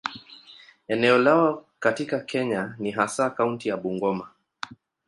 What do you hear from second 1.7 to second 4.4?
katika Kenya ni hasa kaunti ya Bungoma.